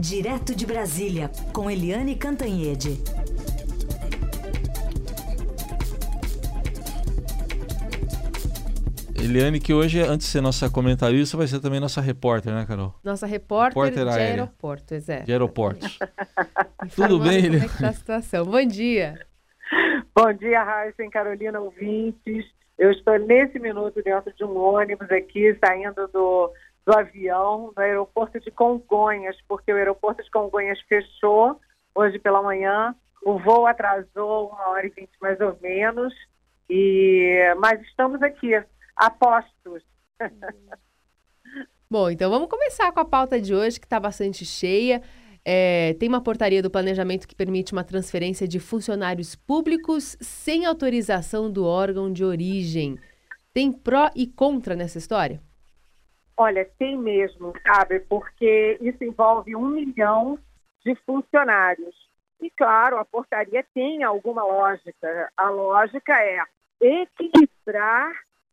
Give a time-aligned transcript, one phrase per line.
[0.00, 3.02] Direto de Brasília, com Eliane Cantanhede.
[9.20, 12.94] Eliane, que hoje, antes de ser nossa comentarista, vai ser também nossa repórter, né, Carol?
[13.02, 14.42] Nossa repórter, repórter de aérea.
[14.42, 15.24] aeroporto, exato.
[15.24, 15.98] De aeroportos.
[16.94, 17.58] Tudo bem, Eliane?
[17.58, 18.44] Como é que tá a situação?
[18.44, 19.26] Bom dia.
[20.14, 22.46] Bom dia, Raíssa e Carolina ouvintes.
[22.78, 26.52] Eu estou nesse minuto dentro de um ônibus aqui, saindo do,
[26.88, 31.60] do avião no aeroporto de Congonhas, porque o aeroporto de Congonhas fechou
[31.94, 32.96] hoje pela manhã.
[33.22, 36.14] O voo atrasou uma hora e vinte mais ou menos,
[36.70, 38.52] e mas estamos aqui,
[38.96, 39.82] apostos.
[41.90, 45.02] Bom, então vamos começar com a pauta de hoje, que está bastante cheia.
[45.44, 51.50] É, tem uma portaria do planejamento que permite uma transferência de funcionários públicos sem autorização
[51.50, 52.98] do órgão de origem.
[53.52, 55.46] Tem pró e contra nessa história?
[56.40, 57.98] Olha, tem mesmo, sabe?
[57.98, 60.38] Porque isso envolve um milhão
[60.84, 61.96] de funcionários.
[62.40, 65.32] E, claro, a portaria tem alguma lógica.
[65.36, 66.40] A lógica é
[66.80, 68.12] equilibrar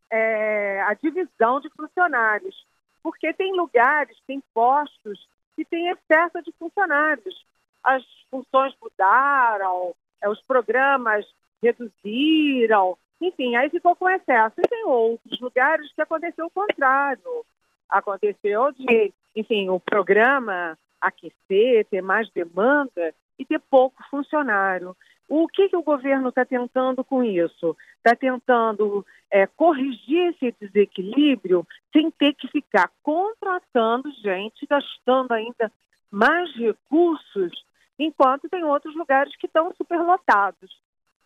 [0.09, 2.65] é, a divisão de funcionários.
[3.03, 7.45] Porque tem lugares, tem postos que tem excesso de funcionários.
[7.83, 11.23] As funções mudaram, é, os programas
[11.61, 14.55] reduziram, enfim, aí ficou com excesso.
[14.57, 17.45] E tem outros lugares que aconteceu o contrário.
[17.89, 24.95] Aconteceu de, enfim, o programa aquecer, ter mais demanda e ter pouco funcionário.
[25.27, 27.75] O que, que o governo está tentando com isso?
[27.97, 35.71] Está tentando é, corrigir esse desequilíbrio sem ter que ficar contratando gente, gastando ainda
[36.11, 37.65] mais recursos,
[37.97, 40.79] enquanto tem outros lugares que estão superlotados.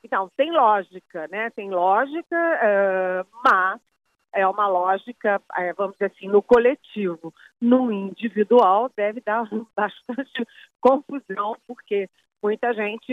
[0.03, 1.49] Então, tem lógica, né?
[1.49, 3.81] Tem lógica, é, mas
[4.33, 7.33] é uma lógica, é, vamos dizer assim, no coletivo.
[7.59, 10.47] No individual deve dar bastante
[10.79, 12.09] confusão, porque
[12.41, 13.11] muita gente,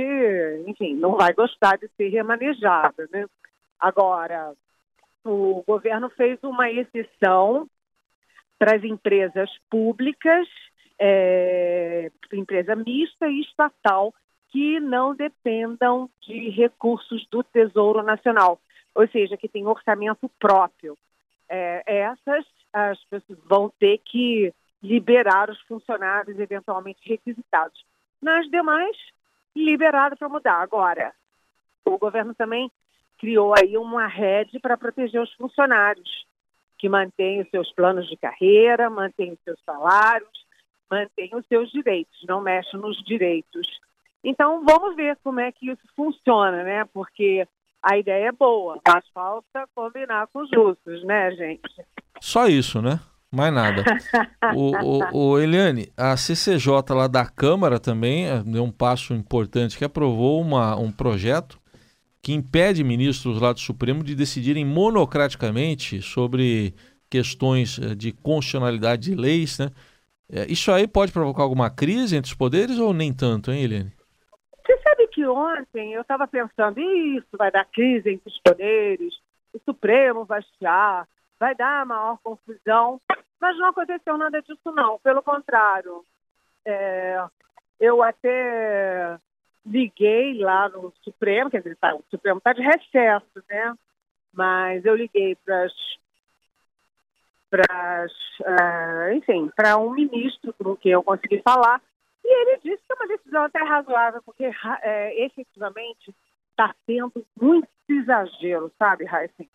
[0.66, 3.26] enfim, não vai gostar de ser remanejada, né?
[3.78, 4.54] Agora,
[5.24, 7.68] o governo fez uma exceção
[8.58, 10.48] para as empresas públicas,
[10.98, 14.14] é, empresa mista e estatal,
[14.50, 18.58] que não dependam de recursos do Tesouro Nacional,
[18.96, 20.96] ou seja, que tem orçamento próprio.
[21.48, 24.52] É, essas as pessoas vão ter que
[24.82, 27.84] liberar os funcionários eventualmente requisitados.
[28.20, 28.96] Nas demais,
[29.54, 30.60] liberado para mudar.
[30.60, 31.12] Agora,
[31.84, 32.70] o governo também
[33.18, 36.26] criou aí uma rede para proteger os funcionários,
[36.78, 40.46] que mantêm os seus planos de carreira, mantêm os seus salários,
[40.90, 43.66] mantêm os seus direitos, não mexe nos direitos.
[44.22, 46.84] Então, vamos ver como é que isso funciona, né?
[46.92, 47.46] Porque
[47.88, 51.84] a ideia é boa, mas falta combinar com os justos, né, gente?
[52.20, 52.98] Só isso, né?
[53.30, 53.84] Mais nada.
[54.56, 59.78] o, o, o, Eliane, a CCJ lá da Câmara também eh, deu um passo importante
[59.78, 61.60] que aprovou uma, um projeto
[62.20, 66.74] que impede ministros lá do Supremo de decidirem monocraticamente sobre
[67.08, 69.70] questões eh, de constitucionalidade de leis, né?
[70.28, 73.95] Eh, isso aí pode provocar alguma crise entre os poderes ou nem tanto, hein, Eliane?
[75.26, 79.14] Ontem eu estava pensando, isso vai dar crise entre os poderes,
[79.52, 81.06] o Supremo vai chiar,
[81.38, 83.00] vai dar maior confusão,
[83.40, 86.04] mas não aconteceu nada disso não, pelo contrário.
[86.64, 87.24] É,
[87.78, 89.18] eu até
[89.64, 93.74] liguei lá no Supremo, quer dizer, tá, o Supremo está de recesso, né?
[94.32, 95.66] Mas eu liguei para
[97.48, 98.06] para
[98.40, 101.80] uh, enfim, para um ministro com quem eu consegui falar,
[102.26, 104.50] e ele disse que é uma decisão até razoável, porque
[104.82, 106.12] é, efetivamente
[106.50, 109.46] está tendo muito exagero, sabe, Raíssa?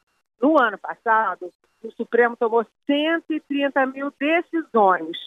[0.41, 1.51] No ano passado,
[1.83, 5.17] o Supremo tomou 130 mil decisões,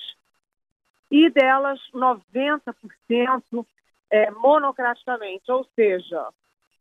[1.10, 3.66] e delas 90%
[4.10, 6.28] é, monocraticamente, ou seja,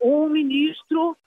[0.02, 1.18] um ministro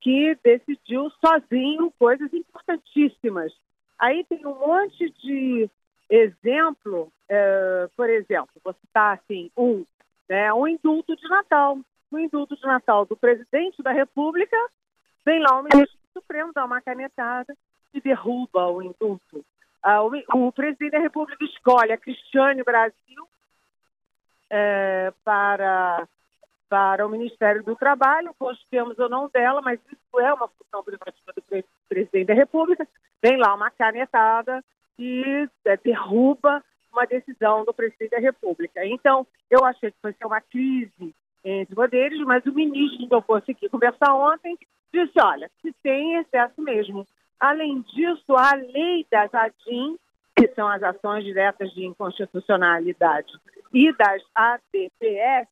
[0.00, 3.52] que decidiu sozinho coisas importantíssimas.
[3.98, 5.68] Aí tem um monte de
[6.10, 9.84] exemplo, é, por exemplo, vou citar assim, um,
[10.28, 11.78] né, um indulto de Natal.
[12.10, 14.56] O indulto de Natal do presidente da República,
[15.24, 17.56] vem lá o ministro do Supremo, dá uma canetada
[17.92, 19.44] e derruba o indulto.
[19.82, 23.28] Ah, o, o presidente da República escolhe a Cristiane Brasil
[24.48, 26.06] é, para,
[26.68, 31.32] para o Ministério do Trabalho, gostemos ou não dela, mas isso é uma função privativa
[31.34, 32.86] do presidente da República,
[33.22, 34.64] vem lá uma canetada
[34.98, 36.62] e é, derruba
[36.94, 38.84] uma decisão do presidente da República.
[38.86, 41.14] Então, eu achei que fosse uma crise
[41.44, 44.56] entre poderes, mas o ministro que eu consegui conversar ontem
[44.92, 47.06] disse, olha, se tem excesso mesmo.
[47.38, 49.98] Além disso, a lei da Zadim
[50.36, 53.32] que são as ações diretas de inconstitucionalidade,
[53.72, 55.48] e das ADPS,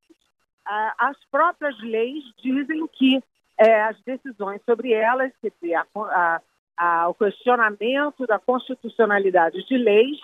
[0.99, 3.23] as próprias leis dizem que
[3.59, 6.41] é, as decisões sobre elas, dizer, a, a,
[6.77, 10.19] a, o questionamento da constitucionalidade de leis,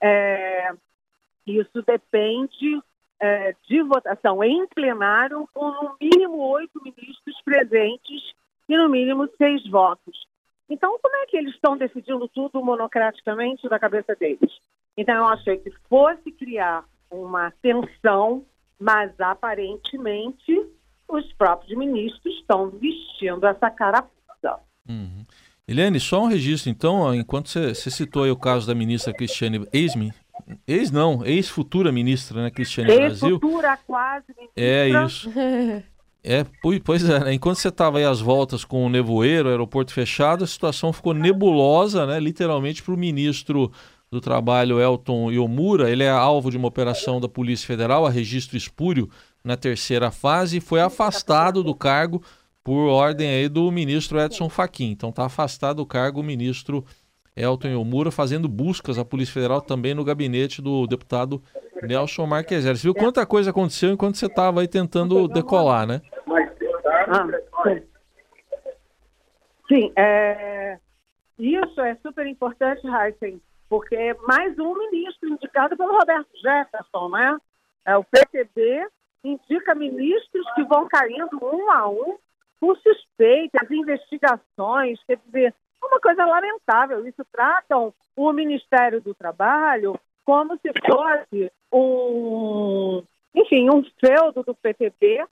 [0.00, 0.72] é,
[1.46, 2.82] isso depende
[3.20, 8.22] é, de votação em plenário, com no mínimo oito ministros presentes
[8.68, 10.26] e no mínimo seis votos.
[10.68, 14.52] Então, como é que eles estão decidindo tudo monocraticamente da cabeça deles?
[14.96, 18.46] Então, eu achei que fosse criar uma tensão,
[18.78, 20.66] mas aparentemente
[21.08, 24.60] os próprios ministros estão vestindo essa carapuça.
[24.88, 25.24] Uhum.
[25.70, 30.12] Eliane, só um registro, então, enquanto você, citou aí o caso da ministra Cristiane Eisme,
[30.66, 33.36] ex não, ex-futura ministra, né, Cristiane ex Brasil.
[33.36, 34.52] Ex-futura quase ministra.
[34.56, 35.30] É isso.
[36.22, 36.44] É,
[36.84, 37.32] pois é, né?
[37.32, 42.04] enquanto você estava aí às voltas com o nevoeiro, aeroporto fechado, a situação ficou nebulosa,
[42.04, 42.20] né?
[42.20, 43.72] Literalmente para o ministro
[44.10, 45.88] do Trabalho, Elton Iomura.
[45.88, 49.08] Ele é alvo de uma operação da Polícia Federal, a registro espúrio,
[49.42, 52.22] na terceira fase, e foi afastado do cargo
[52.62, 54.90] por ordem aí do ministro Edson Fachin.
[54.90, 56.84] Então está afastado do cargo o ministro
[57.36, 61.42] Elton Iomura, fazendo buscas à Polícia Federal também no gabinete do deputado
[61.82, 62.64] Nelson Marques.
[62.64, 66.02] Você viu quanta coisa aconteceu enquanto você estava aí tentando decolar, né?
[67.08, 67.26] Ah,
[67.64, 67.82] sim,
[69.68, 70.78] sim é...
[71.38, 77.38] isso é super importante, Heisen, porque mais um ministro indicado pelo Roberto Jefferson, né?
[77.86, 78.86] É, o PTB
[79.24, 82.16] indica ministros que vão caindo um a um
[82.60, 87.06] por suspeitas, investigações, quer dizer, é uma coisa lamentável.
[87.08, 93.02] Isso tratam o Ministério do Trabalho como se fosse um,
[93.34, 95.24] enfim, um feudo do PTB,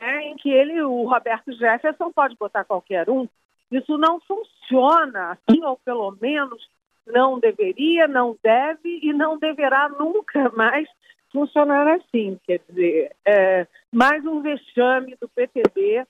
[0.00, 3.28] né, em que ele, o Roberto Jefferson, pode botar qualquer um.
[3.70, 6.66] Isso não funciona assim, ou pelo menos
[7.06, 10.88] não deveria, não deve e não deverá nunca mais
[11.30, 12.38] funcionar assim.
[12.44, 16.04] Quer dizer, é, mais um vexame do PTB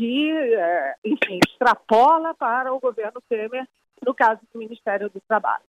[0.00, 3.68] que, é, enfim, extrapola para o governo Temer,
[4.02, 5.62] no caso do Ministério do Trabalho.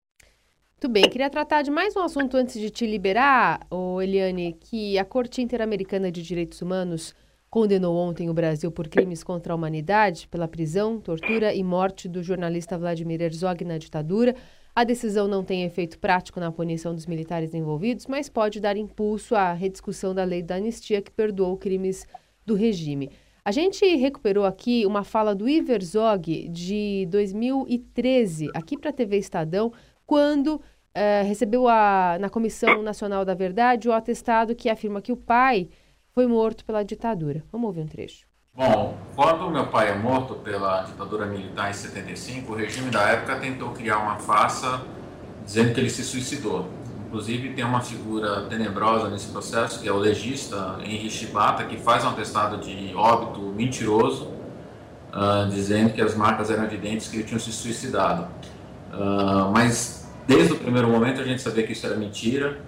[0.74, 3.60] Muito bem, queria tratar de mais um assunto antes de te liberar,
[4.04, 7.16] Eliane, que a Corte Interamericana de Direitos Humanos
[7.50, 12.22] condenou ontem o Brasil por crimes contra a humanidade, pela prisão, tortura e morte do
[12.22, 14.36] jornalista Vladimir Herzog na ditadura.
[14.76, 19.36] A decisão não tem efeito prático na punição dos militares envolvidos, mas pode dar impulso
[19.36, 22.08] à rediscussão da lei da anistia que perdoou crimes
[22.46, 23.10] do regime.
[23.44, 29.18] A gente recuperou aqui uma fala do Iver Zog de 2013, aqui para a TV
[29.18, 29.72] Estadão,
[30.06, 30.62] quando
[30.94, 35.70] é, recebeu a, na Comissão Nacional da Verdade o atestado que afirma que o pai
[36.12, 37.44] foi morto pela ditadura.
[37.52, 38.28] Vamos ouvir um trecho.
[38.54, 43.40] Bom, quando meu pai é morto pela ditadura militar em 75, o regime da época
[43.40, 44.86] tentou criar uma farsa
[45.46, 46.68] dizendo que ele se suicidou.
[47.10, 52.06] Inclusive tem uma figura tenebrosa nesse processo, que é o legista Henri Shibata, que faz
[52.06, 54.26] um atestado de óbito mentiroso,
[55.12, 58.28] uh, dizendo que as marcas eram evidentes que ele tinha se suicidado.
[58.94, 62.60] Uh, mas desde o primeiro momento a gente sabia que isso era mentira.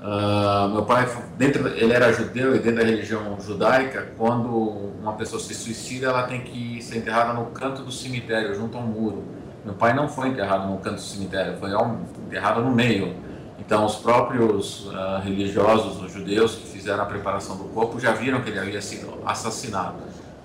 [0.00, 1.06] Uh, meu pai,
[1.36, 6.22] dentro, ele era judeu e dentro da religião judaica, quando uma pessoa se suicida, ela
[6.22, 9.24] tem que ser enterrada no canto do cemitério, junto ao muro.
[9.62, 11.70] Meu pai não foi enterrado no canto do cemitério, foi
[12.26, 13.28] enterrado no meio.
[13.60, 18.40] Então, os próprios uh, religiosos, os judeus que fizeram a preparação do corpo, já viram
[18.40, 19.98] que ele havia sido assassinado.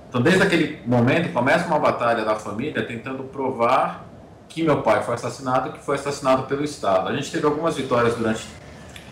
[0.10, 4.06] Então, desde aquele momento, começa uma batalha da família tentando provar
[4.48, 7.10] que meu pai foi assassinado, que foi assassinado pelo Estado.
[7.10, 8.46] A gente teve algumas vitórias durante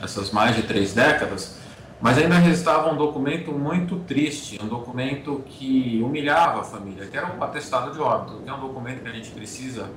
[0.01, 1.57] essas mais de três décadas,
[1.99, 7.33] mas ainda restava um documento muito triste, um documento que humilhava a família, que era
[7.33, 9.89] um atestado de óbito, que é um documento que a gente precisa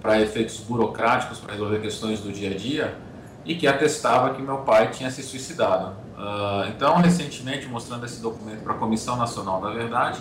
[0.00, 2.96] para efeitos burocráticos, para resolver questões do dia a dia,
[3.44, 5.96] e que atestava que meu pai tinha se suicidado.
[6.16, 10.20] Uh, então, recentemente, mostrando esse documento para a Comissão Nacional da Verdade,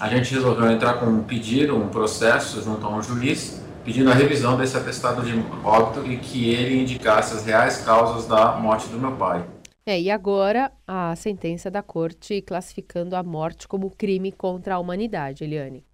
[0.00, 4.14] a gente resolveu entrar com um pedido, um processo junto a um juiz, pedindo a
[4.14, 5.32] revisão desse atestado de
[5.64, 9.44] óbito e que ele indicasse as reais causas da morte do meu pai.
[9.86, 15.44] É, e agora a sentença da corte classificando a morte como crime contra a humanidade,
[15.44, 15.84] Eliane.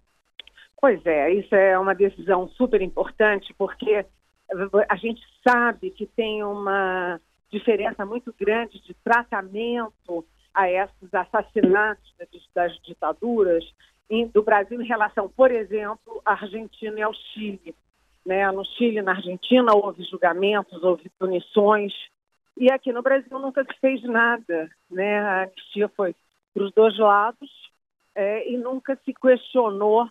[0.81, 4.03] Pois é, isso é uma decisão super importante, porque
[4.89, 7.19] a gente sabe que tem uma
[7.51, 12.13] diferença muito grande de tratamento a esses assassinatos
[12.53, 13.63] das ditaduras
[14.31, 17.75] do Brasil em relação, por exemplo, à Argentina e ao Chile.
[18.25, 18.49] Né?
[18.51, 21.93] No Chile, na Argentina, houve julgamentos, houve punições,
[22.55, 24.69] e aqui no Brasil nunca se fez nada.
[24.89, 25.19] Né?
[25.19, 26.15] A anistia foi
[26.53, 27.49] para os dois lados
[28.13, 30.07] é, e nunca se questionou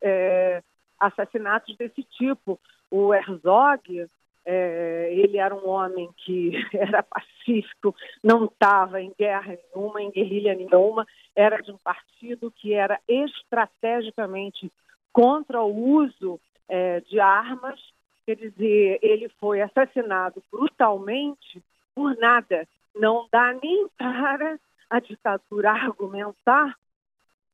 [0.00, 0.62] é,
[0.98, 2.58] assassinatos desse tipo.
[2.90, 4.08] O Herzog
[4.44, 10.54] É, ele era um homem que era pacífico, não estava em guerra nenhuma, em guerrilha
[10.54, 11.06] nenhuma,
[11.36, 14.72] era de um partido que era estrategicamente
[15.12, 17.80] contra o uso é, de armas.
[18.24, 21.62] Quer dizer, ele foi assassinado brutalmente
[21.94, 22.66] por nada.
[22.94, 26.74] Não dá nem para a ditadura argumentar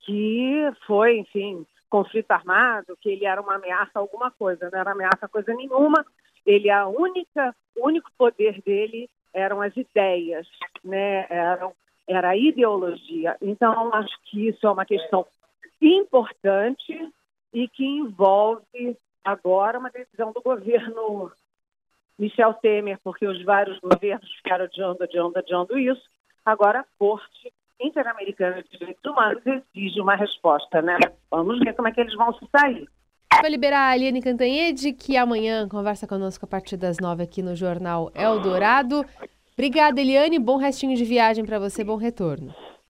[0.01, 4.93] que foi, enfim, conflito armado, que ele era uma ameaça a alguma coisa, não era
[4.93, 6.05] ameaça a coisa nenhuma.
[6.47, 10.47] Ele a única, o único poder dele eram as ideias,
[10.83, 11.27] né?
[11.29, 11.75] Eram,
[12.07, 13.37] era a ideologia.
[13.43, 15.27] Então acho que isso é uma questão
[15.81, 17.13] importante
[17.53, 21.31] e que envolve agora uma decisão do governo
[22.19, 26.03] Michel Temer, porque os vários governos ficaram adiando, adiando, adiando isso.
[26.45, 30.97] Agora a Corte Interamericana de Direitos Humanos exige uma resposta, né?
[31.31, 32.89] Vamos ver como é que eles vão se sair.
[33.41, 37.55] Vou liberar a Aliane Cantanhede, que amanhã conversa conosco a partir das nove aqui no
[37.55, 39.05] Jornal Eldorado.
[39.53, 40.39] Obrigada, Eliane.
[40.39, 42.55] Bom restinho de viagem para você, bom retorno.